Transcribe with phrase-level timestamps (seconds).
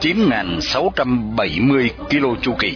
[0.00, 2.74] 9.670 km chu kỳ.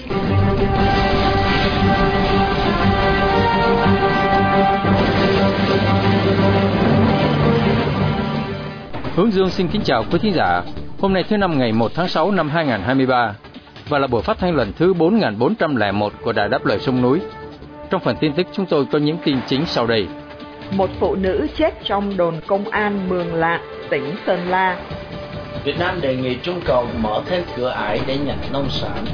[9.16, 10.62] Hướng Dương xin kính chào quý thính giả.
[10.98, 13.34] Hôm nay thứ năm ngày 1 tháng 6 năm 2023
[13.88, 17.20] và là buổi phát thanh lần thứ 4401 của Đài Đáp Lời Sông Núi.
[17.90, 20.06] Trong phần tin tức chúng tôi có những tin chính sau đây.
[20.76, 24.76] Một phụ nữ chết trong đồn công an Mường Lạn, tỉnh Sơn La.
[25.64, 29.04] Việt Nam đề nghị Trung Cộng mở thêm cửa ải để nhận nông sản.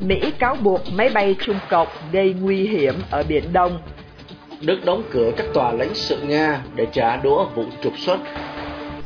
[0.00, 3.78] Mỹ cáo buộc máy bay Trung Cộng gây nguy hiểm ở Biển Đông.
[4.60, 8.18] Đức đóng cửa các tòa lãnh sự Nga để trả đũa vụ trục xuất.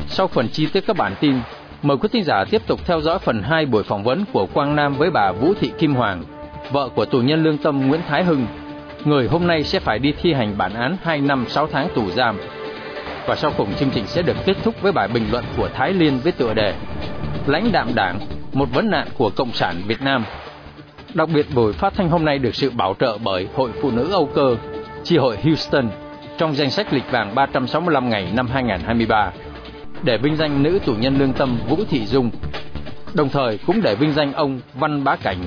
[0.09, 1.35] Sau phần chi tiết các bản tin,
[1.83, 4.77] mời quý thính giả tiếp tục theo dõi phần 2 buổi phỏng vấn của Quang
[4.77, 6.25] Nam với bà Vũ Thị Kim Hoàng,
[6.71, 8.47] vợ của tù nhân lương tâm Nguyễn Thái Hưng,
[9.05, 12.11] người hôm nay sẽ phải đi thi hành bản án 2 năm 6 tháng tù
[12.11, 12.39] giam.
[13.27, 15.93] Và sau cùng chương trình sẽ được kết thúc với bài bình luận của Thái
[15.93, 16.75] Liên với tựa đề
[17.47, 18.19] Lãnh đạm đảng,
[18.53, 20.25] một vấn nạn của Cộng sản Việt Nam.
[21.15, 24.09] Đặc biệt buổi phát thanh hôm nay được sự bảo trợ bởi Hội Phụ nữ
[24.13, 24.57] Âu Cơ,
[25.05, 25.89] chi hội Houston,
[26.39, 29.33] trong danh sách lịch vàng 365 ngày năm 2023
[30.03, 32.31] để vinh danh nữ tù nhân lương tâm Vũ Thị Dung.
[33.15, 35.39] Đồng thời cũng để vinh danh ông Văn Bá Cảnh,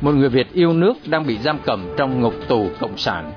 [0.00, 3.32] một người Việt yêu nước đang bị giam cầm trong ngục tù cộng sản.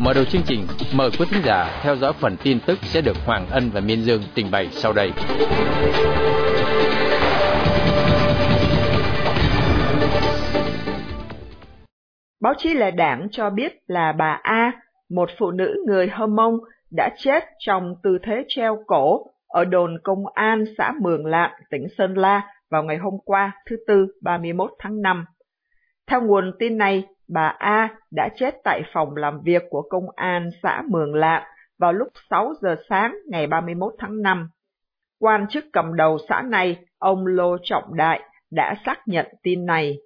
[0.00, 3.16] Mở đầu chương trình, mời quý thính giả theo dõi phần tin tức sẽ được
[3.26, 5.12] Hoàng Ân và Miên Dương trình bày sau đây.
[12.40, 14.72] Báo chí là đảng cho biết là bà A,
[15.10, 16.54] một phụ nữ người Hơ Mông,
[16.90, 21.86] đã chết trong tư thế treo cổ ở đồn công an xã Mường Lạn, tỉnh
[21.98, 25.24] Sơn La vào ngày hôm qua, thứ Tư, 31 tháng 5.
[26.06, 30.50] Theo nguồn tin này, bà A đã chết tại phòng làm việc của công an
[30.62, 31.42] xã Mường Lạn
[31.78, 34.48] vào lúc 6 giờ sáng ngày 31 tháng 5.
[35.20, 39.98] Quan chức cầm đầu xã này, ông Lô Trọng Đại, đã xác nhận tin này.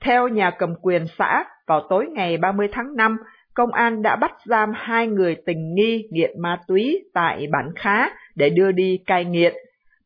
[0.00, 3.16] Theo nhà cầm quyền xã, vào tối ngày 30 tháng 5,
[3.54, 8.08] công an đã bắt giam hai người tình nghi nghiện ma túy tại bản khá
[8.34, 9.54] để đưa đi cai nghiện.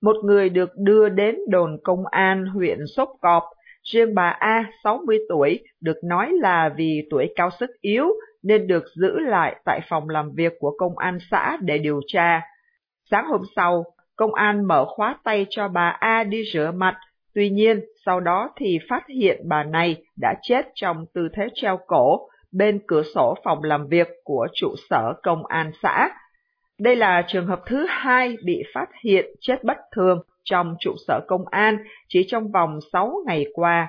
[0.01, 3.43] Một người được đưa đến đồn công an huyện Sốp Cọp,
[3.83, 8.07] riêng bà A 60 tuổi được nói là vì tuổi cao sức yếu
[8.43, 12.41] nên được giữ lại tại phòng làm việc của công an xã để điều tra.
[13.11, 13.85] Sáng hôm sau,
[14.17, 16.97] công an mở khóa tay cho bà A đi rửa mặt,
[17.35, 21.79] tuy nhiên sau đó thì phát hiện bà này đã chết trong tư thế treo
[21.87, 26.11] cổ bên cửa sổ phòng làm việc của trụ sở công an xã.
[26.83, 31.21] Đây là trường hợp thứ hai bị phát hiện chết bất thường trong trụ sở
[31.29, 31.79] công an
[32.09, 33.89] chỉ trong vòng 6 ngày qua.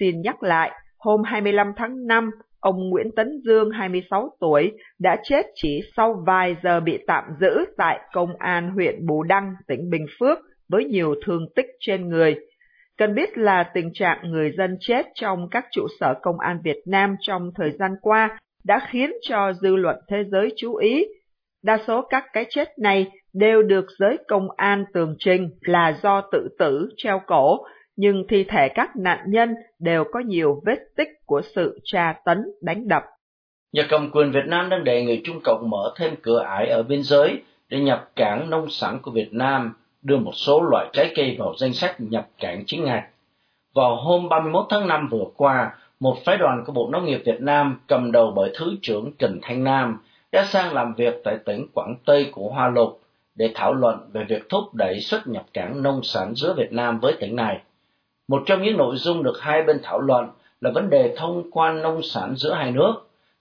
[0.00, 5.46] Xin nhắc lại, hôm 25 tháng 5, ông Nguyễn Tấn Dương, 26 tuổi, đã chết
[5.54, 10.06] chỉ sau vài giờ bị tạm giữ tại công an huyện Bù Đăng, tỉnh Bình
[10.20, 10.38] Phước
[10.68, 12.36] với nhiều thương tích trên người.
[12.98, 16.82] Cần biết là tình trạng người dân chết trong các trụ sở công an Việt
[16.86, 21.04] Nam trong thời gian qua đã khiến cho dư luận thế giới chú ý.
[21.62, 26.20] Đa số các cái chết này đều được giới công an tường trình là do
[26.32, 31.08] tự tử, treo cổ, nhưng thi thể các nạn nhân đều có nhiều vết tích
[31.26, 33.02] của sự tra tấn, đánh đập.
[33.72, 36.82] Nhà cầm quyền Việt Nam đang đề nghị Trung Cộng mở thêm cửa ải ở
[36.82, 41.12] biên giới để nhập cảng nông sản của Việt Nam đưa một số loại trái
[41.16, 43.04] cây vào danh sách nhập cảng chính ngạch.
[43.74, 47.40] Vào hôm 31 tháng 5 vừa qua, một phái đoàn của Bộ Nông nghiệp Việt
[47.40, 49.98] Nam cầm đầu bởi Thứ trưởng Trần Thanh Nam
[50.32, 53.00] đã sang làm việc tại tỉnh Quảng Tây của Hoa Lục
[53.34, 56.98] để thảo luận về việc thúc đẩy xuất nhập cảng nông sản giữa Việt Nam
[57.00, 57.60] với tỉnh này.
[58.28, 60.28] Một trong những nội dung được hai bên thảo luận
[60.60, 62.94] là vấn đề thông quan nông sản giữa hai nước.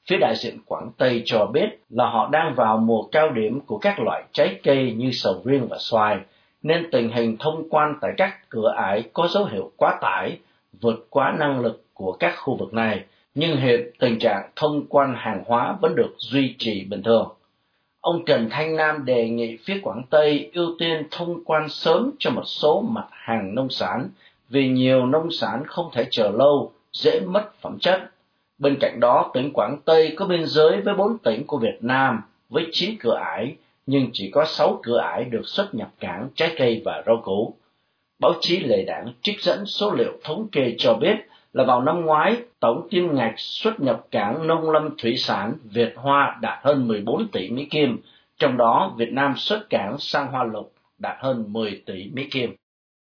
[0.10, 3.78] Phía đại diện Quảng Tây cho biết là họ đang vào mùa cao điểm của
[3.78, 6.18] các loại trái cây như sầu riêng và xoài,
[6.64, 10.38] nên tình hình thông quan tại các cửa ải có dấu hiệu quá tải,
[10.82, 13.04] vượt quá năng lực của các khu vực này,
[13.40, 17.30] nhưng hiện tình trạng thông quan hàng hóa vẫn được duy trì bình thường.
[18.02, 22.32] Ông Trần Thanh Nam đề nghị phía Quảng Tây ưu tiên thông quan sớm cho
[22.32, 24.10] một số mặt hàng nông sản
[24.50, 28.12] vì nhiều nông sản không thể chờ lâu, dễ mất phẩm chất.
[28.58, 32.22] Bên cạnh đó, tỉnh Quảng Tây có biên giới với bốn tỉnh của Việt Nam
[32.50, 33.56] với chín cửa ải,
[33.86, 37.54] nhưng chỉ có sáu cửa ải được xuất nhập cảng trái cây và rau củ.
[38.20, 41.16] Báo chí lề đảng trích dẫn số liệu thống kê cho biết
[41.58, 45.94] là vào năm ngoái, tổng kim ngạch xuất nhập cảng nông lâm thủy sản Việt
[45.96, 47.98] Hoa đạt hơn 14 tỷ Mỹ Kim,
[48.40, 52.56] trong đó Việt Nam xuất cảng sang Hoa Lục đạt hơn 10 tỷ Mỹ Kim.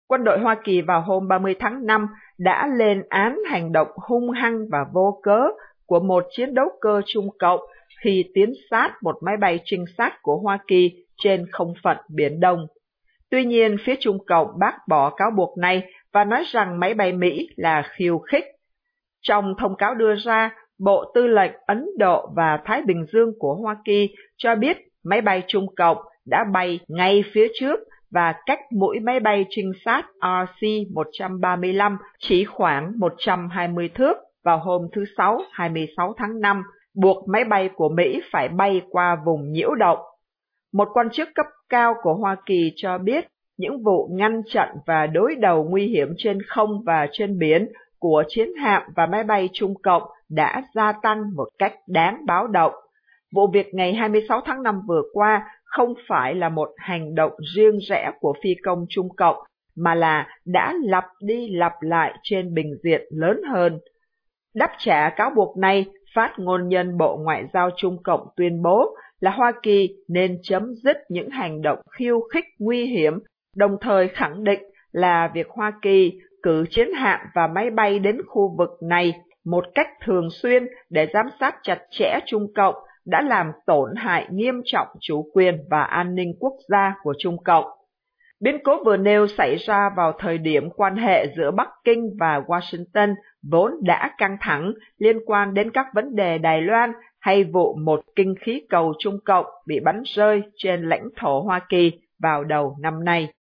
[0.07, 2.07] Quân đội Hoa Kỳ vào hôm 30 tháng 5
[2.37, 5.41] đã lên án hành động hung hăng và vô cớ
[5.85, 7.59] của một chiến đấu cơ Trung Cộng
[8.03, 12.39] khi tiến sát một máy bay trinh sát của Hoa Kỳ trên không phận Biển
[12.39, 12.67] Đông.
[13.29, 15.83] Tuy nhiên, phía Trung Cộng bác bỏ cáo buộc này
[16.15, 18.45] và nói rằng máy bay Mỹ là khiêu khích.
[19.21, 23.55] Trong thông cáo đưa ra, Bộ Tư lệnh Ấn Độ và Thái Bình Dương của
[23.55, 27.79] Hoa Kỳ cho biết máy bay Trung Cộng đã bay ngay phía trước
[28.11, 34.13] và cách mũi máy bay trinh sát RC-135 chỉ khoảng 120 thước
[34.43, 36.63] vào hôm thứ Sáu 26 tháng 5,
[36.95, 39.99] buộc máy bay của Mỹ phải bay qua vùng nhiễu động.
[40.73, 45.07] Một quan chức cấp cao của Hoa Kỳ cho biết những vụ ngăn chặn và
[45.07, 47.67] đối đầu nguy hiểm trên không và trên biển
[47.99, 52.47] của chiến hạm và máy bay Trung Cộng đã gia tăng một cách đáng báo
[52.47, 52.73] động.
[53.35, 57.77] Vụ việc ngày 26 tháng 5 vừa qua không phải là một hành động riêng
[57.89, 59.35] rẽ của phi công Trung Cộng,
[59.75, 63.79] mà là đã lặp đi lặp lại trên bình diện lớn hơn.
[64.55, 65.85] Đáp trả cáo buộc này,
[66.15, 70.73] phát ngôn nhân Bộ Ngoại giao Trung Cộng tuyên bố là Hoa Kỳ nên chấm
[70.73, 73.19] dứt những hành động khiêu khích nguy hiểm,
[73.55, 78.21] đồng thời khẳng định là việc Hoa Kỳ cử chiến hạm và máy bay đến
[78.27, 79.13] khu vực này
[79.45, 82.75] một cách thường xuyên để giám sát chặt chẽ Trung Cộng
[83.05, 87.43] đã làm tổn hại nghiêm trọng chủ quyền và an ninh quốc gia của Trung
[87.43, 87.65] Cộng.
[88.39, 92.39] Biến cố vừa nêu xảy ra vào thời điểm quan hệ giữa Bắc Kinh và
[92.47, 93.15] Washington
[93.51, 98.01] vốn đã căng thẳng liên quan đến các vấn đề Đài Loan hay vụ một
[98.15, 102.75] kinh khí cầu Trung Cộng bị bắn rơi trên lãnh thổ Hoa Kỳ vào đầu
[102.81, 103.34] năm nay.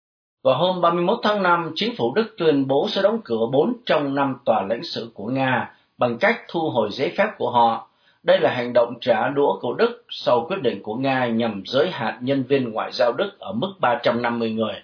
[0.44, 4.16] Vào hôm 31 tháng 5, chính phủ Đức tuyên bố sẽ đóng cửa 4 trong
[4.16, 7.88] 5 tòa lãnh sự của Nga bằng cách thu hồi giấy phép của họ
[8.24, 11.90] đây là hành động trả đũa của Đức sau quyết định của Nga nhằm giới
[11.92, 14.75] hạn nhân viên ngoại giao Đức ở mức 350 người.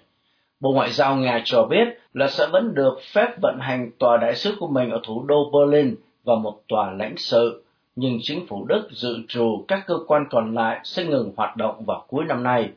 [0.60, 4.34] Bộ Ngoại giao Nga cho biết là sẽ vẫn được phép vận hành tòa đại
[4.34, 7.64] sứ của mình ở thủ đô Berlin và một tòa lãnh sự,
[7.96, 11.84] nhưng chính phủ Đức dự trù các cơ quan còn lại sẽ ngừng hoạt động
[11.86, 12.70] vào cuối năm nay.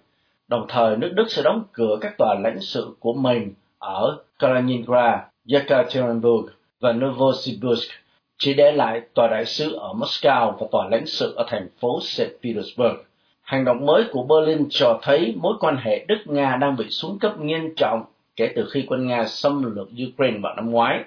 [0.47, 5.19] Đồng thời, nước Đức sẽ đóng cửa các tòa lãnh sự của mình ở Kaliningrad,
[5.47, 6.47] Yekaterinburg
[6.79, 7.91] và Novosibirsk
[8.37, 11.99] chỉ để lại tòa đại sứ ở Moscow và tòa lãnh sự ở thành phố
[12.01, 12.21] St.
[12.43, 12.95] Petersburg.
[13.41, 17.39] Hành động mới của Berlin cho thấy mối quan hệ Đức-Nga đang bị xuống cấp
[17.39, 18.03] nghiêm trọng
[18.35, 21.03] kể từ khi quân Nga xâm lược Ukraine vào năm ngoái.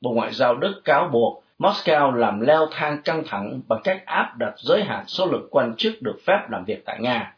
[0.00, 4.34] Bộ Ngoại giao Đức cáo buộc Moscow làm leo thang căng thẳng bằng cách áp
[4.38, 7.34] đặt giới hạn số lượng quan chức được phép làm việc tại Nga.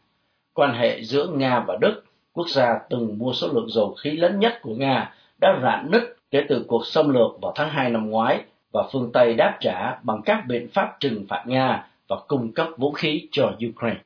[0.54, 2.02] Quan hệ giữa Nga và Đức,
[2.32, 6.16] quốc gia từng mua số lượng dầu khí lớn nhất của Nga, đã rạn nứt
[6.30, 8.40] kể từ cuộc xâm lược vào tháng 2 năm ngoái
[8.72, 12.68] và phương Tây đáp trả bằng các biện pháp trừng phạt Nga và cung cấp
[12.76, 14.00] vũ khí cho Ukraine.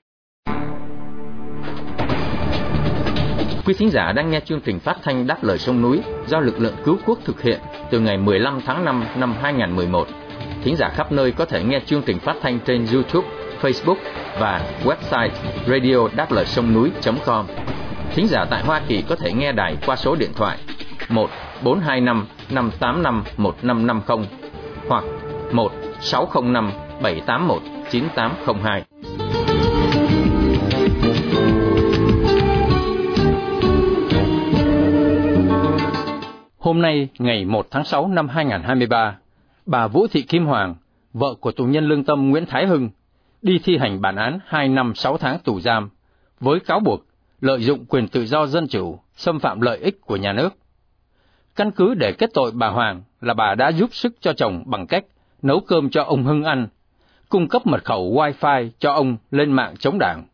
[3.67, 6.61] Quý thính giả đang nghe chương trình phát thanh Đáp lời sông núi do lực
[6.61, 7.61] lượng cứu quốc thực hiện
[7.91, 10.09] từ ngày 15 tháng 5 năm 2011.
[10.65, 13.29] Thính giả khắp nơi có thể nghe chương trình phát thanh trên YouTube,
[13.61, 13.97] Facebook
[14.41, 15.31] và website
[15.67, 17.47] radio đáp lời sông núi.com.
[18.15, 20.59] Thính giả tại Hoa Kỳ có thể nghe đài qua số điện thoại
[21.09, 21.31] 1
[21.65, 24.27] 425 585 1550
[24.89, 25.05] hoặc
[25.53, 28.85] 1 605 781 9802.
[36.59, 39.17] Hôm nay, ngày 1 tháng 6 năm 2023,
[39.67, 40.75] bà Vũ Thị Kim Hoàng,
[41.13, 42.91] vợ của tù nhân lương tâm Nguyễn Thái Hưng,
[43.47, 45.91] đi thi hành bản án 2 năm 6 tháng tù giam
[46.41, 47.07] với cáo buộc
[47.41, 50.55] lợi dụng quyền tự do dân chủ, xâm phạm lợi ích của nhà nước.
[51.57, 54.87] Căn cứ để kết tội bà Hoàng là bà đã giúp sức cho chồng bằng
[54.87, 55.05] cách
[55.43, 56.69] nấu cơm cho ông Hưng ăn,
[57.29, 60.27] cung cấp mật khẩu Wi-Fi cho ông lên mạng chống đảng.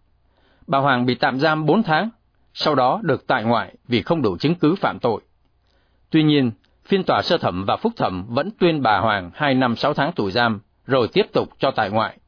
[0.66, 2.10] Bà Hoàng bị tạm giam 4 tháng,
[2.54, 5.20] sau đó được tại ngoại vì không đủ chứng cứ phạm tội.
[6.10, 6.50] Tuy nhiên,
[6.86, 10.12] phiên tòa sơ thẩm và phúc thẩm vẫn tuyên bà Hoàng 2 năm 6 tháng
[10.12, 12.18] tù giam, rồi tiếp tục cho tại ngoại.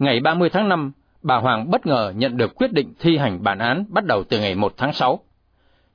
[0.00, 0.92] Ngày 30 tháng 5,
[1.22, 4.40] bà Hoàng bất ngờ nhận được quyết định thi hành bản án bắt đầu từ
[4.40, 5.20] ngày 1 tháng 6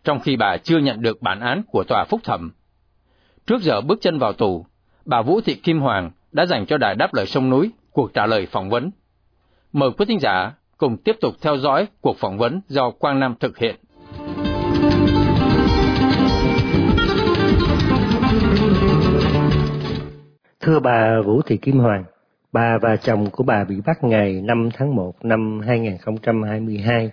[0.03, 2.51] trong khi bà chưa nhận được bản án của tòa phúc thẩm.
[3.47, 4.65] Trước giờ bước chân vào tù,
[5.05, 8.25] bà Vũ Thị Kim Hoàng đã dành cho đài đáp lời sông núi cuộc trả
[8.25, 8.91] lời phỏng vấn.
[9.73, 13.35] Mời quý thính giả cùng tiếp tục theo dõi cuộc phỏng vấn do Quang Nam
[13.39, 13.75] thực hiện.
[20.59, 22.03] Thưa bà Vũ Thị Kim Hoàng,
[22.55, 27.11] bà và chồng của bà bị bắt ngày 5 tháng 1 năm 2022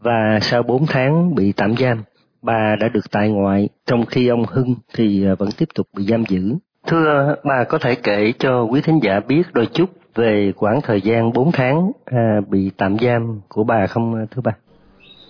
[0.00, 2.02] và sau 4 tháng bị tạm giam
[2.42, 6.04] bà đã được tại ngoại, trong khi ông Hưng thì à, vẫn tiếp tục bị
[6.04, 6.54] giam giữ.
[6.86, 11.00] Thưa bà có thể kể cho quý thính giả biết đôi chút về khoảng thời
[11.00, 14.52] gian 4 tháng à, bị tạm giam của bà không à, thưa bà?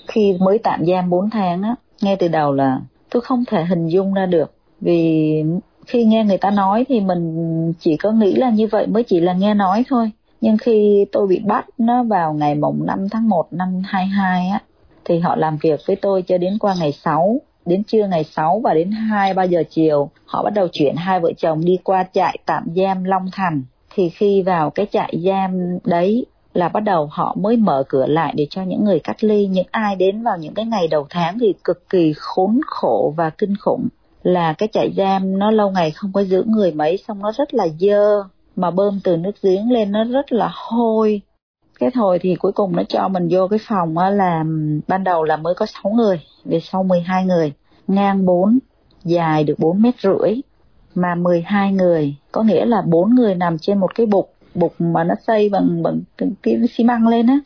[0.09, 3.88] Khi mới tạm giam 4 tháng á, ngay từ đầu là tôi không thể hình
[3.88, 5.42] dung ra được vì
[5.86, 9.20] khi nghe người ta nói thì mình chỉ có nghĩ là như vậy mới chỉ
[9.20, 10.10] là nghe nói thôi.
[10.40, 14.60] Nhưng khi tôi bị bắt nó vào ngày mùng 5 tháng 1 năm 22 á,
[15.04, 18.60] thì họ làm việc với tôi cho đến qua ngày 6 đến trưa ngày 6
[18.64, 22.04] và đến 2 3 giờ chiều, họ bắt đầu chuyển hai vợ chồng đi qua
[22.12, 23.62] trại tạm giam Long Thành.
[23.94, 28.34] Thì khi vào cái trại giam đấy là bắt đầu họ mới mở cửa lại
[28.36, 29.46] để cho những người cách ly.
[29.46, 33.30] Những ai đến vào những cái ngày đầu tháng thì cực kỳ khốn khổ và
[33.30, 33.88] kinh khủng
[34.22, 37.54] là cái trại giam nó lâu ngày không có giữ người mấy xong nó rất
[37.54, 38.22] là dơ
[38.56, 41.20] mà bơm từ nước giếng lên nó rất là hôi.
[41.78, 44.44] Cái thôi thì cuối cùng nó cho mình vô cái phòng á là
[44.88, 47.52] ban đầu là mới có 6 người về sau 12 người.
[47.86, 48.58] Ngang 4
[49.04, 50.40] dài được 4 mét rưỡi
[50.94, 55.04] mà 12 người có nghĩa là bốn người nằm trên một cái bục bục mà
[55.04, 57.38] nó xây bằng bằng cái, cái xi măng lên á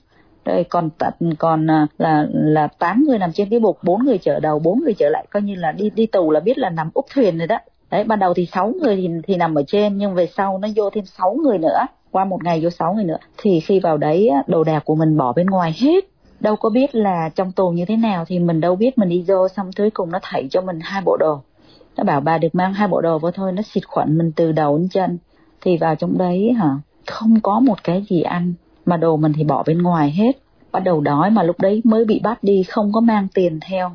[0.46, 4.18] rồi còn tận, còn à, là là tám người nằm trên cái bục, bốn người
[4.18, 6.70] chở đầu, bốn người chở lại, coi như là đi đi tù là biết là
[6.70, 7.58] nằm úp thuyền rồi đó.
[7.90, 10.68] Đấy, ban đầu thì sáu người thì thì nằm ở trên, nhưng về sau nó
[10.76, 11.86] vô thêm sáu người nữa.
[12.10, 13.18] Qua một ngày vô sáu người nữa.
[13.36, 16.04] Thì khi vào đấy đồ đạc của mình bỏ bên ngoài hết.
[16.40, 19.24] Đâu có biết là trong tù như thế nào thì mình đâu biết, mình đi
[19.28, 21.40] vô xong cuối cùng nó thảy cho mình hai bộ đồ.
[21.96, 23.52] Nó bảo, bà được mang hai bộ đồ vô thôi.
[23.52, 25.18] Nó xịt khuẩn mình từ đầu đến chân.
[25.60, 26.70] Thì vào trong đấy, hả,
[27.06, 28.54] không có một cái gì ăn
[28.86, 30.32] mà đồ mình thì bỏ bên ngoài hết.
[30.72, 33.92] Bắt đầu đói mà lúc đấy mới bị bắt đi, không có mang tiền theo.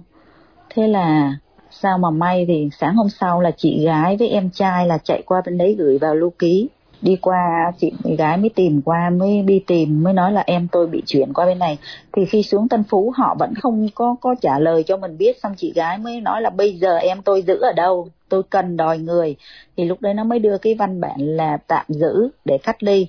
[0.70, 1.34] Thế là
[1.72, 5.22] sao mà may thì sáng hôm sau là chị gái với em trai là chạy
[5.26, 6.70] qua bên đấy gửi vào lưu ký.
[7.02, 10.88] Đi qua, chị gái mới tìm qua, mới đi tìm, mới nói là em tôi
[10.88, 11.78] bị chuyển qua bên này.
[12.14, 15.38] Thì khi xuống Tân Phú, họ vẫn không có có trả lời cho mình biết.
[15.44, 18.08] Xong chị gái mới nói là bây giờ em tôi giữ ở đâu?
[18.30, 19.36] Tôi cần đòi người.
[19.78, 23.08] Thì lúc đấy nó mới đưa cái văn bản là tạm giữ để cách ly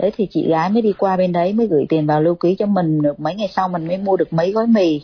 [0.00, 2.54] thế thì chị gái mới đi qua bên đấy mới gửi tiền vào lưu ký
[2.54, 5.00] cho mình được mấy ngày sau mình mới mua được mấy gói mì.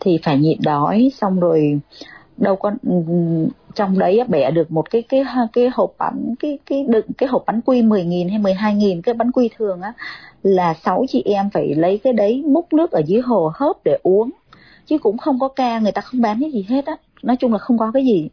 [0.00, 1.80] Thì phải nhịn đói, xong rồi
[2.36, 3.14] đâu có ừ, ừ,
[3.74, 7.42] trong đấy bẻ được một cái cái cái hộp bánh, cái cái đựng, cái hộp
[7.46, 9.92] bánh quy 10 nghìn hay 12 nghìn, cái bánh quy thường á,
[10.42, 13.98] là sáu chị em phải lấy cái đấy múc nước ở dưới hồ hớp để
[14.02, 14.30] uống.
[14.86, 16.96] Chứ cũng không có ca, người ta không bán cái gì hết á.
[17.22, 18.28] Nói chung là không có cái gì.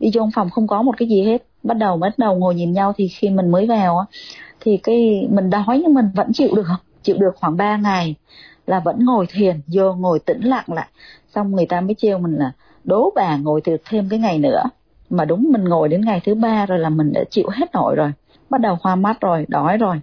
[0.00, 1.42] Đi vô phòng không có một cái gì hết.
[1.62, 4.06] Bắt đầu bắt đầu ngồi nhìn nhau thì khi mình mới vào á
[4.60, 6.66] thì cái mình đói nhưng mình vẫn chịu được
[7.02, 8.14] chịu được khoảng 3 ngày
[8.66, 10.88] là vẫn ngồi thiền vô ngồi tĩnh lặng lại.
[11.34, 12.52] Xong người ta mới trêu mình là
[12.84, 14.62] đố bà ngồi được thêm cái ngày nữa.
[15.10, 17.94] Mà đúng mình ngồi đến ngày thứ ba rồi là mình đã chịu hết nổi
[17.96, 18.12] rồi
[18.50, 20.00] bắt đầu hoa mắt rồi đói rồi.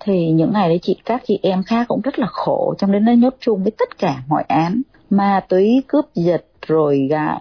[0.00, 3.04] Thì những ngày đấy chị các chị em khác cũng rất là khổ trong đến
[3.04, 4.82] nó nhốt chung với tất cả mọi án.
[5.10, 7.38] Ma túy cướp giật rồi gà,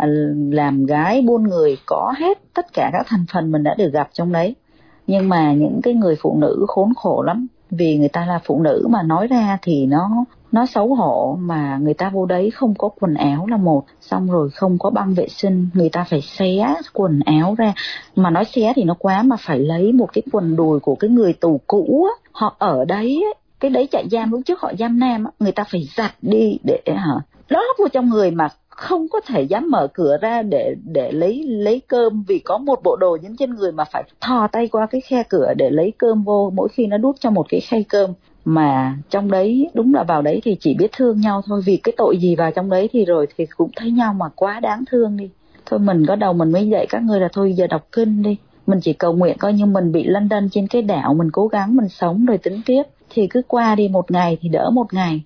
[0.52, 4.10] làm gái buôn người có hết tất cả các thành phần mình đã được gặp
[4.14, 4.56] trong đấy
[5.12, 7.48] nhưng mà những cái người phụ nữ khốn khổ lắm.
[7.70, 10.10] Vì người ta là phụ nữ mà nói ra thì nó
[10.52, 13.86] nó xấu hổ mà người ta vô đấy không có quần áo là một.
[14.02, 17.74] Xong rồi không có băng vệ sinh, người ta phải xé quần áo ra.
[18.16, 21.10] Mà nói xé thì nó quá mà phải lấy một cái quần đùi của cái
[21.10, 22.30] người tù cũ á.
[22.32, 23.24] Họ ở đấy
[23.60, 26.58] cái đấy chạy giam lúc trước họ giam nam á, người ta phải giặt đi
[26.64, 27.16] để, hả?
[27.48, 28.50] Lót vô trong người mà
[28.82, 32.80] không có thể dám mở cửa ra để để lấy lấy cơm vì có một
[32.84, 35.94] bộ đồ dính trên người mà phải thò tay qua cái khe cửa để lấy
[35.98, 36.52] cơm vô.
[36.56, 38.14] Mỗi khi nó đút cho một cái khay cơm
[38.46, 41.62] mà trong đấy, đúng là vào đấy thì chỉ biết thương nhau thôi.
[41.66, 44.60] Vì cái tội gì vào trong đấy thì rồi thì cũng thấy nhau mà quá
[44.60, 45.30] đáng thương đi.
[45.66, 48.38] Thôi mình có đầu mình mới dạy các ngươi là thôi, giờ đọc kinh đi.
[48.68, 51.48] Mình chỉ cầu nguyện coi như mình bị lân đân trên cái đảo, mình cố
[51.48, 52.84] gắng mình sống rồi tính tiếp.
[53.10, 55.22] Thì cứ qua đi một ngày thì đỡ một ngày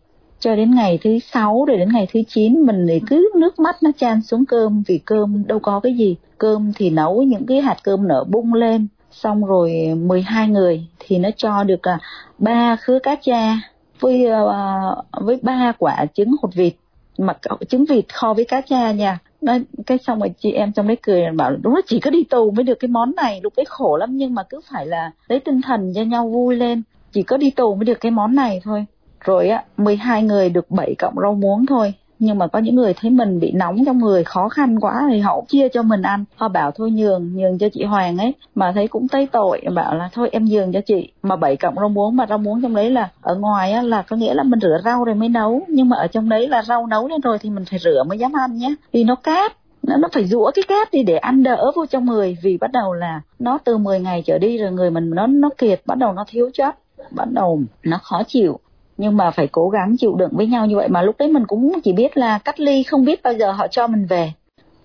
[0.46, 3.84] cho đến ngày thứ sáu rồi đến ngày thứ chín, mình thì cứ nước mắt
[3.84, 6.16] nó chan xuống cơm, vì cơm đâu có cái gì.
[6.38, 11.18] Cơm thì nấu những cái hạt cơm nở bung lên, xong rồi 12 người thì
[11.18, 12.00] nó cho được à,
[12.38, 13.58] ba khứa cá cha
[14.00, 16.74] với à, à, với ba quả trứng hột vịt.
[17.18, 17.34] Mà
[17.70, 19.20] trứng vịt kho với cá cha nha.
[19.42, 19.54] Nó,
[19.86, 22.52] cái xong rồi chị em trong đấy cười, bảo đúng là chỉ có đi tù
[22.52, 25.40] mới được cái món này, lúc đấy khổ lắm, nhưng mà cứ phải là lấy
[25.40, 26.82] tinh thần cho nhau vui lên.
[27.12, 28.86] Chỉ có đi tù mới được cái món này thôi
[29.26, 31.94] rồi á 12 người được 7 cộng rau muống thôi.
[32.20, 35.20] Nhưng mà có những người thấy mình bị nóng trong người khó khăn quá thì
[35.20, 36.26] họ chia cho mình ăn.
[36.36, 38.34] Họ bảo thôi nhường nhường cho chị Hoàng ấy.
[38.56, 41.12] Mà thấy cũng thấy tội bảo là thôi em nhường cho chị.
[41.24, 44.02] Mà bảy cộng rau muống mà rau muống trong đấy là ở ngoài á là
[44.02, 45.62] có nghĩa là mình rửa rau rồi mới nấu.
[45.68, 48.18] Nhưng mà ở trong đấy là rau nấu lên rồi thì mình phải rửa mới
[48.18, 48.76] dám ăn nhé.
[48.92, 49.54] Vì nó cát
[49.84, 52.38] nó, nó phải rũa cái cát đi để ăn đỡ vô trong người.
[52.44, 55.50] Vì bắt đầu là nó từ 10 ngày trở đi rồi người mình nó nó
[55.58, 56.76] kiệt bắt đầu nó thiếu chất
[57.12, 58.60] bắt đầu nó khó chịu
[58.98, 61.46] nhưng mà phải cố gắng chịu đựng với nhau như vậy mà lúc đấy mình
[61.48, 64.32] cũng chỉ biết là cách ly không biết bao giờ họ cho mình về.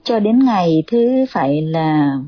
[0.05, 2.19] Cho đến ngày thứ phải là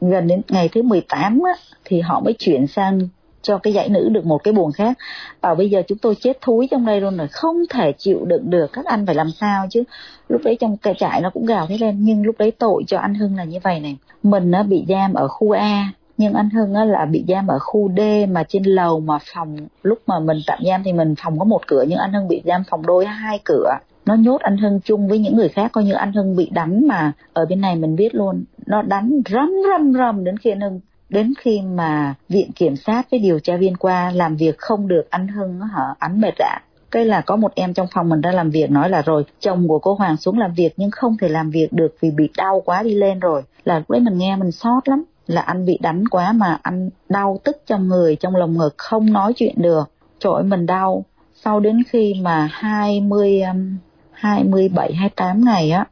[0.00, 1.52] gần đến ngày thứ 18 á,
[1.84, 3.08] thì họ mới chuyển sang
[3.42, 4.98] cho cái dãy nữ được một cái buồng khác.
[5.40, 8.50] Bảo bây giờ chúng tôi chết thúi trong đây luôn rồi không thể chịu đựng
[8.50, 9.82] được các anh phải làm sao chứ?
[10.28, 12.98] Lúc đấy trong cái trại nó cũng gào thế lên nhưng lúc đấy tội cho
[12.98, 13.96] anh hưng là như vậy này.
[14.22, 17.58] Mình nó bị giam ở khu a nhưng anh hưng á là bị giam ở
[17.58, 18.00] khu d
[18.30, 21.66] mà trên lầu mà phòng, lúc mà mình tạm giam thì mình phòng có một
[21.66, 23.70] cửa, nhưng anh hưng bị giam phòng đôi hai cửa.
[24.06, 26.86] Nó nhốt anh Hưng chung với những người khác, coi như anh Hưng bị đánh
[26.88, 27.12] mà.
[27.32, 30.80] Ở bên này mình biết luôn, nó đánh rầm rầm rầm đến khi anh Hưng,
[31.08, 35.10] đến khi mà viện kiểm sát với điều tra viên qua làm việc không được,
[35.10, 36.60] anh Hưng hở anh mệt ạ.
[36.90, 39.68] Cái là có một em trong phòng mình ra làm việc nói là, rồi, chồng
[39.68, 42.62] của cô Hoàng xuống làm việc nhưng không thể làm việc được vì bị đau
[42.64, 43.42] quá đi lên rồi.
[43.64, 46.90] Là lúc đấy mình nghe mình sót lắm là anh bị đánh quá mà anh
[47.08, 49.90] đau tức trong người trong lồng ngực không nói chuyện được.
[50.18, 51.04] Trội mình đau.
[51.34, 53.76] Sau đến khi mà hai mươi um,
[54.12, 55.86] hai mươi bảy hai tám ngày á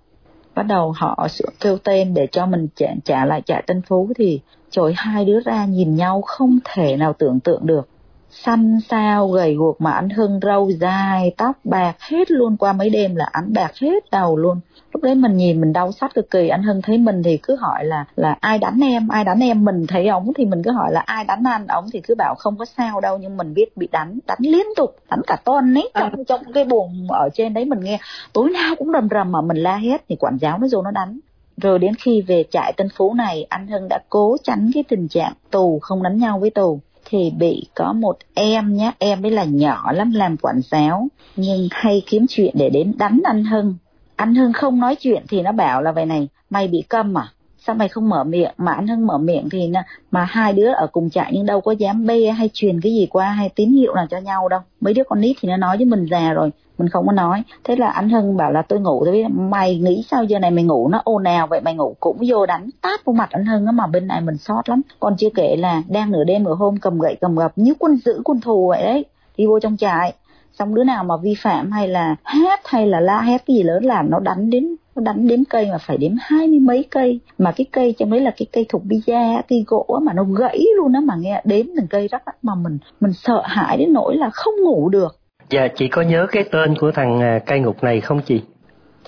[0.55, 1.29] bắt đầu họ
[1.61, 5.41] kêu tên để cho mình trả, trả lại trại Tân Phú thì trời hai đứa
[5.41, 7.89] ra nhìn nhau không thể nào tưởng tượng được
[8.31, 12.57] xanh xao gầy guộc mà anh hưng râu dài tóc bạc hết luôn.
[12.57, 14.61] Qua mấy đêm là anh bạc hết đầu luôn.
[14.93, 17.57] Lúc đấy mình nhìn mình đau xót cực kỳ anh hưng thấy mình thì cứ
[17.57, 19.65] hỏi là là ai đánh em ai đánh em?
[19.65, 21.67] Mình thấy ống thì mình cứ hỏi là ai đánh anh?
[21.67, 24.67] Ống thì cứ bảo không có sao đâu nhưng mình biết bị đánh đánh liên
[24.77, 25.91] tục đánh cả tuần ấy.
[25.95, 26.23] Trong à.
[26.29, 27.99] trong cái buồng ở trên đấy mình nghe
[28.33, 30.91] tối nào cũng rầm rầm mà mình la hết thì quản giáo nó vô nó
[30.91, 31.19] đánh.
[31.57, 35.09] Rồi đến khi về trại Tân Phú này, anh Hưng đã cố tránh cái tình
[35.09, 39.31] trạng tù không đánh nhau với tù thì bị có một em nhé, em ấy
[39.31, 43.75] là nhỏ lắm làm quản giáo nhưng hay kiếm chuyện để đến đánh anh Hưng.
[44.17, 47.33] Anh Hưng không nói chuyện thì nó bảo là vậy này, mày bị câm à?
[47.67, 48.51] Sao mày không mở miệng?
[48.57, 49.73] Mà anh hưng mở miệng thì
[50.11, 53.07] mà hai đứa ở cùng trại nhưng đâu có dám bê hay truyền cái gì
[53.11, 54.61] qua hay tín hiệu nào cho nhau đâu.
[54.81, 57.43] Mấy đứa con nít thì nó nói với mình già rồi, mình không có nói.
[57.65, 60.65] Thế là anh hưng bảo là tôi ngủ tôi mày nghĩ sao giờ này mày
[60.65, 61.61] ngủ nó ồn ào vậy?
[61.61, 64.37] Mày ngủ cũng vô đánh tát vào mặt anh hưng á mà bên này mình
[64.37, 64.83] sót lắm.
[65.01, 67.97] Còn chưa kể là đang nửa đêm nửa hôm cầm gậy cầm gập như quân
[68.05, 69.05] giữ quân thù vậy đấy,
[69.37, 70.15] đi vô trong trại.
[70.59, 73.63] Xong đứa nào mà vi phạm hay là hát hay là la hét cái gì
[73.63, 76.85] lớn là nó đánh đến nó đánh đếm cây mà phải đếm hai mươi mấy
[76.91, 77.21] cây.
[77.39, 80.65] Mà cái cây trong đấy là cái cây thục bia cây gỗ mà nó gãy
[80.77, 84.17] luôn á mà nghe đếm từng cây rắc mà mình mình sợ hãi đến nỗi
[84.17, 85.17] là không ngủ được.
[85.51, 88.41] Dạ chị có nhớ cái tên của thằng à, cây ngục này không chị?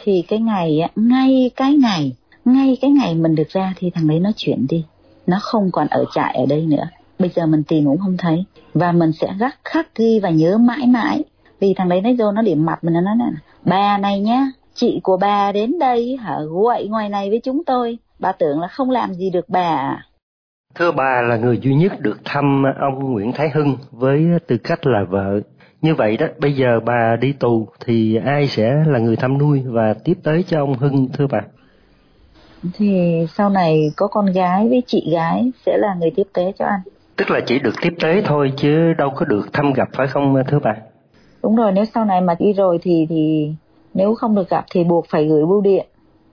[0.02, 2.12] Thì cái ngày á ngay cái ngày
[2.44, 4.84] ngay cái ngày mình được ra thì thằng đấy nó chuyển đi.
[5.26, 6.84] Nó không còn ở trại ở đây nữa.
[7.18, 8.44] Bây giờ mình tìm cũng không thấy.
[8.74, 11.24] Và mình sẽ gắt khắc ghi và nhớ mãi mãi.
[11.60, 13.24] Vì thằng đấy nó vô nó điểm mặt mình nó nói nè
[13.64, 17.98] bà này nhá chị của bà đến đây hả quậy ngoài này với chúng tôi.
[18.18, 20.06] Bà tưởng là không làm gì được bà à?
[20.74, 24.86] thưa bà là người duy nhất được thăm ông Nguyễn Thái Hưng với tư cách
[24.86, 25.40] là vợ.
[25.82, 29.62] Như vậy đó bây giờ bà đi tù thì ai sẽ là người thăm nuôi
[29.66, 31.40] và tiếp tế cho ông Hưng thưa bà?
[32.74, 36.64] Thì sau này có con gái với chị gái sẽ là người tiếp tế cho
[36.64, 36.80] anh.
[37.16, 40.34] Tức là chỉ được tiếp tế thôi chứ đâu có được thăm gặp phải không
[40.48, 40.74] thưa bà?
[41.42, 43.52] Đúng rồi nếu sau này mà đi rồi thì thì
[43.94, 45.86] nếu không được gặp thì buộc phải gửi bưu điện.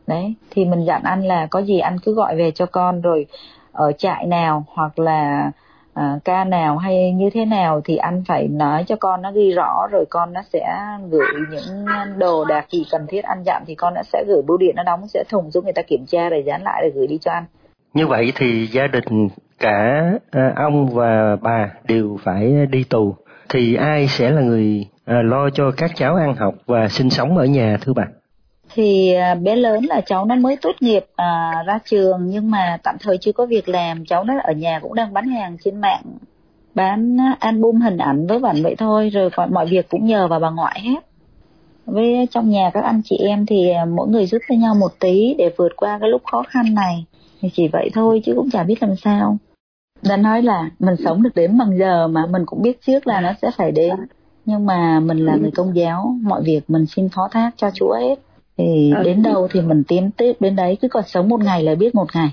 [0.07, 3.25] Đấy thì mình dặn anh là có gì anh cứ gọi về cho con rồi
[3.71, 5.51] ở trại nào hoặc là
[5.93, 9.51] à, ca nào hay như thế nào thì anh phải nói cho con nó ghi
[9.51, 10.75] rõ rồi con nó sẽ
[11.09, 11.85] gửi những
[12.17, 14.83] đồ đạc gì cần thiết anh dặn thì con nó sẽ gửi bưu điện nó
[14.83, 17.31] đóng sẽ thùng giúp người ta kiểm tra rồi dán lại rồi gửi đi cho
[17.31, 17.43] anh.
[17.93, 23.15] Như vậy thì gia đình cả à, ông và bà đều phải đi tù.
[23.49, 27.37] Thì ai sẽ là người à, lo cho các cháu ăn học và sinh sống
[27.37, 28.03] ở nhà thưa bà.
[28.73, 32.77] Thì à, bé lớn là cháu nó mới tốt nghiệp à, ra trường nhưng mà
[32.83, 34.05] tạm thời chưa có việc làm.
[34.05, 36.03] Cháu nó ở nhà cũng đang bán hàng trên mạng
[36.75, 40.39] bán album hình ảnh với bản vậy thôi rồi còn mọi việc cũng nhờ vào
[40.39, 40.99] bà ngoại hết.
[41.85, 44.91] Với trong nhà các anh chị em thì à, mỗi người giúp cho nhau một
[44.99, 47.05] tí để vượt qua cái lúc khó khăn này.
[47.41, 49.37] Thì chỉ vậy thôi chứ cũng chả biết làm sao.
[50.01, 53.21] Đã nói là mình sống được đến bằng giờ mà mình cũng biết trước là
[53.21, 53.95] nó sẽ phải đến
[54.49, 57.93] nhưng mà mình là người công giáo mọi việc mình xin phó thác cho chúa
[57.93, 58.15] hết.
[58.57, 59.03] Thì ừ.
[59.03, 61.95] đến đâu thì mình tiến tiếp đến đấy cứ còn sống một ngày là biết
[61.95, 62.31] một ngày.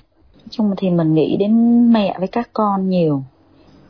[0.51, 1.53] Chung thì mình nghĩ đến
[1.93, 3.23] mẹ với các con nhiều.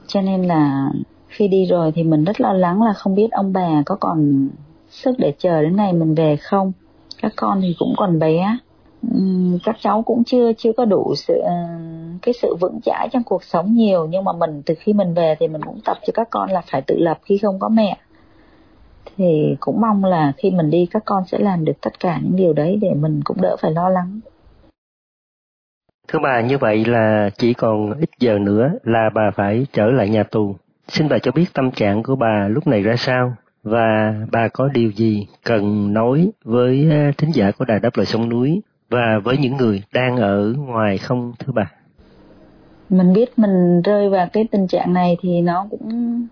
[0.06, 0.90] Cho nên là
[1.28, 4.48] khi đi rồi thì mình rất lo lắng là không biết ông bà có còn
[4.90, 6.72] sức để chờ đến ngày mình về không.
[7.22, 8.58] Các con thì cũng còn bé.
[9.64, 11.54] Các cháu cũng chưa chưa có đủ sự ờ,
[12.22, 14.06] cái sự vững chãi trong cuộc sống nhiều.
[14.10, 16.62] Nhưng mà mình từ khi mình về thì mình cũng tập cho các con là
[16.70, 17.98] phải tự lập khi không có mẹ
[19.16, 22.36] thì cũng mong là khi mình đi các con sẽ làm được tất cả những
[22.36, 24.20] điều đấy để mình cũng đỡ phải lo lắng
[26.08, 30.08] thưa bà như vậy là chỉ còn ít giờ nữa là bà phải trở lại
[30.08, 30.56] nhà tù
[30.88, 34.68] xin bà cho biết tâm trạng của bà lúc này ra sao và bà có
[34.68, 39.18] điều gì cần nói với à, thính giả của Đài Đáp Lời Sông Núi và
[39.24, 41.70] với những người đang ở ngoài không thưa bà?
[42.88, 46.26] Mình biết mình rơi vào cái tình trạng này thì nó cũng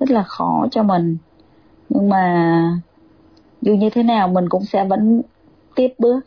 [0.00, 1.16] rất là khó cho mình.
[1.88, 2.80] Nhưng mà
[3.62, 5.22] dù như thế nào mình cũng sẽ vẫn
[5.74, 6.20] tiếp bước.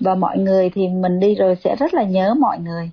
[0.00, 2.90] Và mọi người thì mình đi rồi sẽ rất là nhớ mọi người.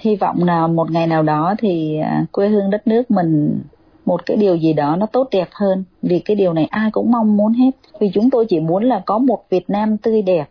[0.00, 3.60] Hy vọng là một ngày nào đó thì à, quê hương đất nước mình
[4.04, 7.10] một cái điều gì đó nó tốt đẹp hơn vì cái điều này ai cũng
[7.10, 10.50] mong muốn hết vì chúng tôi chỉ muốn là có một Việt Nam tươi đẹp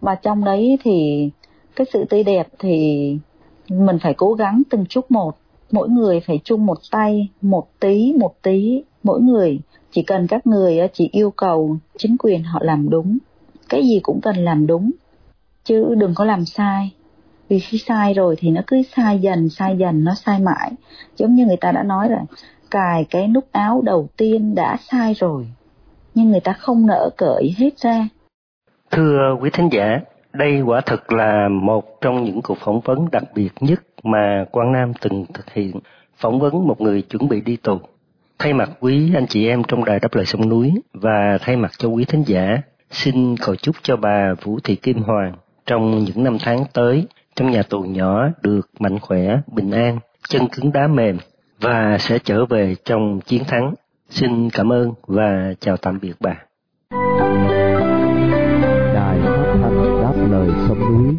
[0.00, 1.30] và trong đấy thì
[1.76, 3.16] cái sự tươi đẹp thì
[3.68, 5.36] mình phải cố gắng từng chút một
[5.70, 8.82] mỗi người phải chung một tay một tí một tí.
[9.02, 13.18] Mỗi người chỉ cần các người chỉ yêu cầu chính quyền họ làm đúng.
[13.68, 14.90] Cái gì cũng cần làm đúng
[15.64, 16.92] chứ đừng có làm sai.
[17.48, 20.72] Vì khi sai rồi thì nó cứ sai dần sai dần nó sai mãi.
[21.16, 22.20] Giống như người ta đã nói rồi
[22.70, 25.46] cài cái nút áo đầu tiên đã sai rồi,
[26.14, 28.08] nhưng người ta không nỡ cởi hết ra.
[28.90, 30.00] Thưa quý thính giả,
[30.32, 34.72] đây quả thực là một trong những cuộc phỏng vấn đặc biệt nhất mà Quang
[34.72, 35.80] Nam từng thực hiện,
[36.16, 37.78] phỏng vấn một người chuẩn bị đi tù.
[38.38, 41.70] Thay mặt quý anh chị em trong đài đáp lời sông núi và thay mặt
[41.78, 42.58] cho quý thính giả,
[42.90, 45.32] xin cầu chúc cho bà Vũ Thị Kim Hoàng
[45.66, 50.48] trong những năm tháng tới trong nhà tù nhỏ được mạnh khỏe, bình an, chân
[50.48, 51.18] cứng đá mềm
[51.60, 53.74] và sẽ trở về trong chiến thắng.
[54.10, 56.47] Xin cảm ơn và chào tạm biệt bà.
[60.98, 61.16] Núi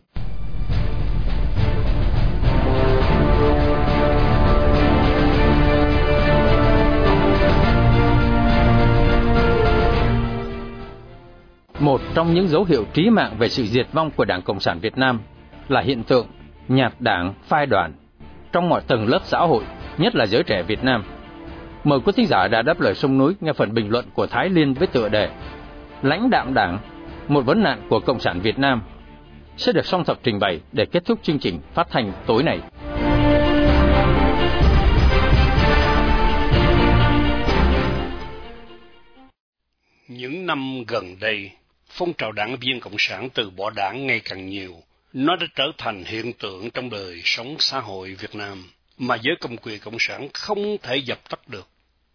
[11.79, 14.79] Một trong những dấu hiệu trí mạng về sự diệt vong của Đảng Cộng sản
[14.79, 15.19] Việt Nam
[15.67, 16.27] là hiện tượng
[16.67, 17.93] nhạt đảng phai đoàn
[18.51, 19.63] trong mọi tầng lớp xã hội
[19.97, 21.03] nhất là giới trẻ Việt Nam.
[21.83, 24.49] Mời quý thính giả đã đáp lời sông núi nghe phần bình luận của Thái
[24.49, 25.29] Liên với tựa đề
[26.01, 26.79] Lãnh đạm đảng,
[27.27, 28.81] một vấn nạn của Cộng sản Việt Nam
[29.59, 32.59] sẽ được song thập trình bày để kết thúc chương trình phát thanh tối nay.
[40.07, 41.51] Những năm gần đây,
[41.87, 44.75] phong trào đảng viên Cộng sản từ bỏ đảng ngày càng nhiều.
[45.13, 49.35] Nó đã trở thành hiện tượng trong đời sống xã hội Việt Nam mà giới
[49.41, 51.67] cầm quyền cộng sản không thể dập tắt được.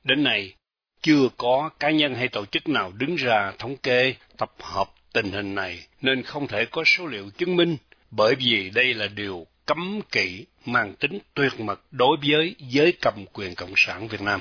[0.04, 0.54] Đến nay,
[1.02, 5.32] chưa có cá nhân hay tổ chức nào đứng ra thống kê, tập hợp tình
[5.32, 7.76] hình này, nên không thể có số liệu chứng minh,
[8.10, 13.14] bởi vì đây là điều cấm kỵ mang tính tuyệt mật đối với giới cầm
[13.32, 14.40] quyền Cộng sản Việt Nam.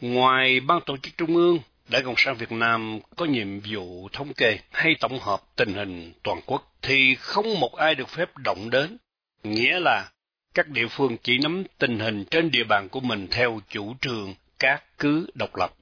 [0.00, 1.58] Ngoài Ban Tổ chức Trung ương,
[1.88, 6.12] Đảng Cộng sản Việt Nam có nhiệm vụ thống kê hay tổng hợp tình hình
[6.22, 8.96] toàn quốc, thì không một ai được phép động đến.
[9.42, 10.10] Nghĩa là
[10.54, 14.34] các địa phương chỉ nắm tình hình trên địa bàn của mình theo chủ trương
[14.58, 15.72] các cứ độc lập.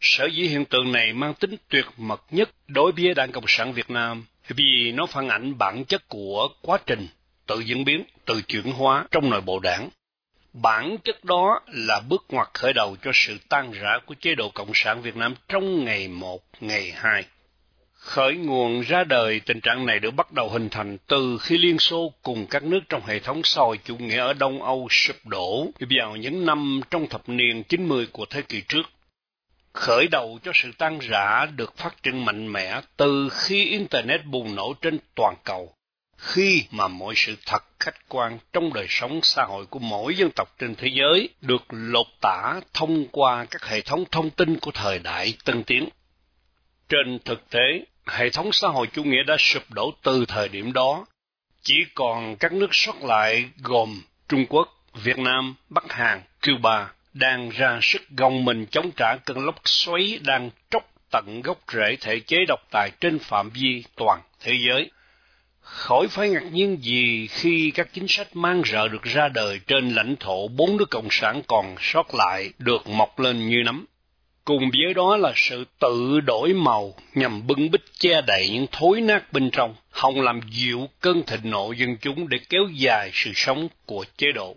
[0.00, 3.72] Sở dĩ hiện tượng này mang tính tuyệt mật nhất đối với Đảng Cộng sản
[3.72, 7.06] Việt Nam vì nó phản ảnh bản chất của quá trình
[7.46, 9.88] tự diễn biến, tự chuyển hóa trong nội bộ đảng.
[10.52, 14.50] Bản chất đó là bước ngoặt khởi đầu cho sự tan rã của chế độ
[14.54, 17.24] Cộng sản Việt Nam trong ngày 1, ngày 2.
[17.92, 21.78] Khởi nguồn ra đời tình trạng này được bắt đầu hình thành từ khi Liên
[21.78, 25.16] Xô cùng các nước trong hệ thống xã hội chủ nghĩa ở Đông Âu sụp
[25.26, 28.82] đổ vào những năm trong thập niên 90 của thế kỷ trước.
[29.74, 34.54] Khởi đầu cho sự tăng rã được phát triển mạnh mẽ từ khi Internet bùng
[34.54, 35.74] nổ trên toàn cầu,
[36.16, 40.30] khi mà mọi sự thật khách quan trong đời sống xã hội của mỗi dân
[40.36, 44.70] tộc trên thế giới được lột tả thông qua các hệ thống thông tin của
[44.70, 45.88] thời đại tân tiến.
[46.88, 50.72] Trên thực tế, hệ thống xã hội chủ nghĩa đã sụp đổ từ thời điểm
[50.72, 51.06] đó.
[51.62, 57.50] Chỉ còn các nước sót lại gồm Trung Quốc, Việt Nam, Bắc Hàn, Cuba đang
[57.50, 62.20] ra sức gồng mình chống trả cơn lốc xoáy đang tróc tận gốc rễ thể
[62.20, 64.90] chế độc tài trên phạm vi toàn thế giới.
[65.60, 69.90] Khỏi phải ngạc nhiên gì khi các chính sách mang rợ được ra đời trên
[69.90, 73.86] lãnh thổ bốn nước cộng sản còn sót lại được mọc lên như nấm.
[74.44, 79.00] Cùng với đó là sự tự đổi màu nhằm bưng bít che đậy những thối
[79.00, 83.30] nát bên trong, hòng làm dịu cơn thịnh nộ dân chúng để kéo dài sự
[83.34, 84.56] sống của chế độ.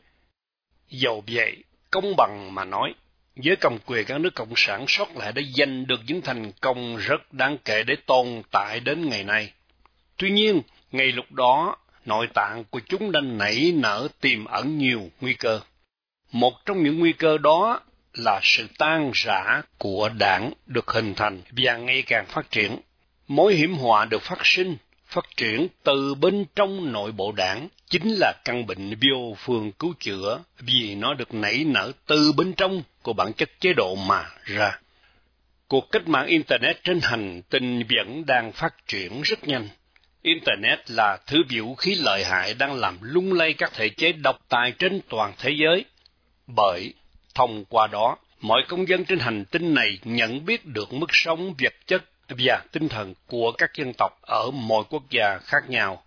[0.89, 2.93] Dầu vậy, công bằng mà nói,
[3.35, 6.97] với cầm quyền các nước cộng sản sót lại đã giành được những thành công
[6.97, 9.51] rất đáng kể để tồn tại đến ngày nay.
[10.17, 15.09] Tuy nhiên, ngay lúc đó, nội tạng của chúng đã nảy nở tiềm ẩn nhiều
[15.21, 15.59] nguy cơ.
[16.31, 17.79] Một trong những nguy cơ đó
[18.13, 22.77] là sự tan rã của đảng được hình thành và ngày càng phát triển.
[23.27, 28.15] Mối hiểm họa được phát sinh, phát triển từ bên trong nội bộ đảng chính
[28.19, 32.83] là căn bệnh vô phương cứu chữa vì nó được nảy nở từ bên trong
[33.01, 34.79] của bản chất chế độ mà ra.
[35.67, 39.69] Cuộc cách mạng Internet trên hành tinh vẫn đang phát triển rất nhanh.
[40.21, 44.39] Internet là thứ vũ khí lợi hại đang làm lung lay các thể chế độc
[44.49, 45.85] tài trên toàn thế giới.
[46.47, 46.93] Bởi,
[47.35, 51.53] thông qua đó, mọi công dân trên hành tinh này nhận biết được mức sống
[51.59, 56.03] vật chất và tinh thần của các dân tộc ở mọi quốc gia khác nhau,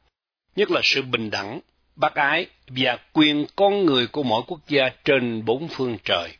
[0.56, 1.60] nhất là sự bình đẳng,
[1.96, 6.30] bác ái và quyền con người của mỗi quốc gia trên bốn phương trời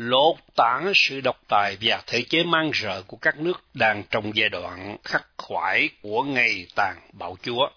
[0.00, 4.36] lột tả sự độc tài và thể chế mang rợ của các nước đang trong
[4.36, 7.70] giai đoạn khắc khoải của ngày tàn bạo chúa.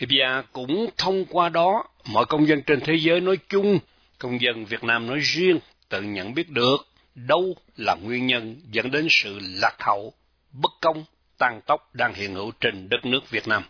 [0.00, 3.78] Và cũng thông qua đó, mọi công dân trên thế giới nói chung,
[4.18, 5.58] công dân Việt Nam nói riêng,
[5.88, 6.76] tự nhận biết được
[7.14, 10.12] đâu là nguyên nhân dẫn đến sự lạc hậu,
[10.60, 11.04] bất công,
[11.38, 13.64] tăng tốc đang hiện hữu trên đất nước Việt Nam.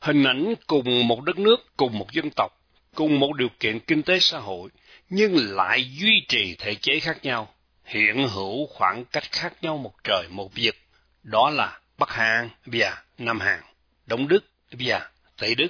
[0.00, 2.52] Hình ảnh cùng một đất nước, cùng một dân tộc,
[2.94, 4.70] cùng một điều kiện kinh tế xã hội,
[5.10, 9.92] nhưng lại duy trì thể chế khác nhau, hiện hữu khoảng cách khác nhau một
[10.04, 10.76] trời một vực,
[11.22, 13.60] đó là Bắc Hàn và Nam Hàn,
[14.06, 15.68] Đông Đức và Tây Đức,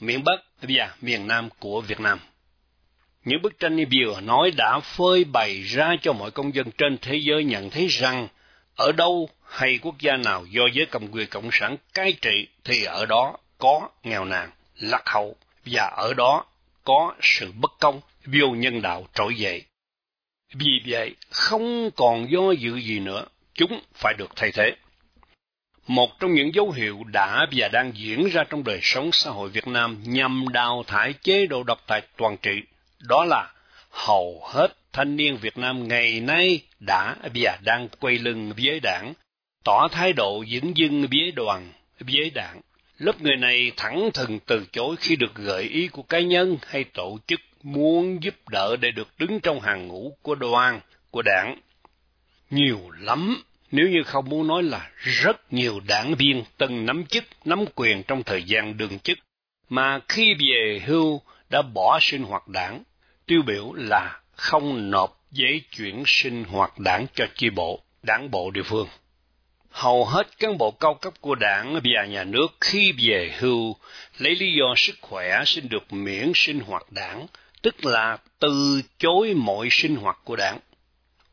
[0.00, 2.18] miền Bắc và miền Nam của Việt Nam.
[3.24, 6.98] Những bức tranh như vừa nói đã phơi bày ra cho mọi công dân trên
[7.02, 8.28] thế giới nhận thấy rằng
[8.80, 12.84] ở đâu hay quốc gia nào do giới cầm quyền cộng sản cai trị thì
[12.84, 16.44] ở đó có nghèo nàn, lạc hậu và ở đó
[16.84, 19.64] có sự bất công, vô nhân đạo trỗi dậy.
[20.54, 24.76] Vì vậy, không còn do dự gì nữa, chúng phải được thay thế.
[25.86, 29.48] Một trong những dấu hiệu đã và đang diễn ra trong đời sống xã hội
[29.48, 32.62] Việt Nam nhằm đào thải chế độ độc tài toàn trị,
[33.08, 33.52] đó là
[33.90, 39.12] hầu hết thanh niên Việt Nam ngày nay đã và đang quay lưng với đảng,
[39.64, 42.60] tỏ thái độ dững dưng với đoàn, với đảng.
[42.98, 46.84] Lớp người này thẳng thừng từ chối khi được gợi ý của cá nhân hay
[46.84, 51.60] tổ chức muốn giúp đỡ để được đứng trong hàng ngũ của đoàn, của đảng.
[52.50, 57.24] Nhiều lắm, nếu như không muốn nói là rất nhiều đảng viên từng nắm chức,
[57.44, 59.18] nắm quyền trong thời gian đương chức,
[59.68, 62.82] mà khi về hưu đã bỏ sinh hoạt đảng,
[63.30, 68.50] tiêu biểu là không nộp giấy chuyển sinh hoạt đảng cho chi bộ, đảng bộ
[68.50, 68.88] địa phương.
[69.70, 73.76] Hầu hết cán bộ cao cấp của đảng và nhà nước khi về hưu
[74.18, 77.26] lấy lý do sức khỏe xin được miễn sinh hoạt đảng,
[77.62, 80.58] tức là từ chối mọi sinh hoạt của đảng.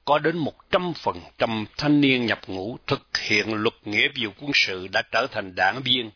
[0.06, 4.30] Có đến một trăm phần trăm thanh niên nhập ngũ thực hiện luật nghĩa vụ
[4.40, 6.12] quân sự đã trở thành đảng viên,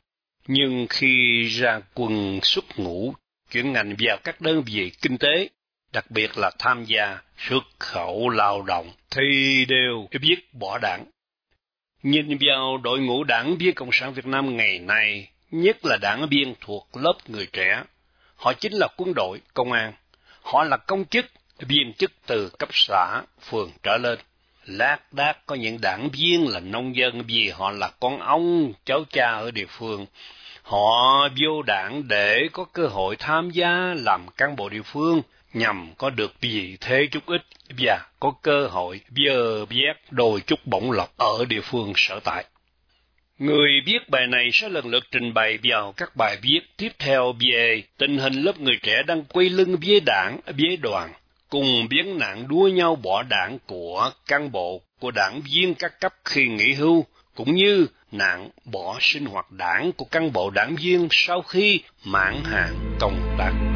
[0.48, 3.14] nhưng khi ra quân xuất ngũ,
[3.52, 5.50] chuyển ngành vào các đơn vị kinh tế,
[5.94, 11.06] đặc biệt là tham gia xuất khẩu lao động, thì đều biết bỏ đảng.
[12.04, 16.28] Nhìn vào đội ngũ đảng viên Cộng sản Việt Nam ngày nay, nhất là đảng
[16.30, 17.84] viên thuộc lớp người trẻ,
[18.36, 19.94] họ chính là quân đội, công an,
[20.42, 21.26] họ là công chức,
[21.60, 24.20] viên chức từ cấp xã, phường trở lên.
[24.66, 29.04] Lát đác có những đảng viên là nông dân vì họ là con ông, cháu
[29.10, 30.06] cha ở địa phương.
[30.64, 35.22] Họ vô đảng để có cơ hội tham gia làm cán bộ địa phương,
[35.54, 37.42] nhằm có được vị thế chút ít
[37.78, 42.46] và có cơ hội vơ vét đôi chút bổng lộc ở địa phương sở tại.
[43.40, 47.34] Người viết bài này sẽ lần lượt trình bày vào các bài viết tiếp theo
[47.40, 51.14] về tình hình lớp người trẻ đang quay lưng với đảng, với đoàn,
[51.50, 56.14] cùng biến nạn đua nhau bỏ đảng của cán bộ, của đảng viên các cấp
[56.26, 61.08] khi nghỉ hưu, cũng như nạn bỏ sinh hoạt đảng của cán bộ đảng viên
[61.12, 63.71] sau khi mãn hạn công tác.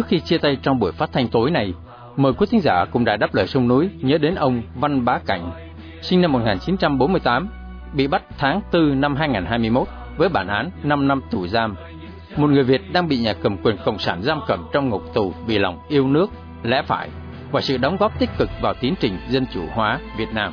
[0.00, 1.74] Trước khi chia tay trong buổi phát thanh tối này,
[2.16, 5.18] mời quý thính giả cùng đã đáp lời sông núi nhớ đến ông Văn Bá
[5.18, 5.50] Cảnh,
[6.02, 7.48] sinh năm 1948,
[7.94, 11.74] bị bắt tháng 4 năm 2021 với bản án 5 năm tù giam.
[12.36, 15.34] Một người Việt đang bị nhà cầm quyền cộng sản giam cầm trong ngục tù
[15.46, 16.30] vì lòng yêu nước,
[16.62, 17.08] lẽ phải
[17.52, 20.52] và sự đóng góp tích cực vào tiến trình dân chủ hóa Việt Nam.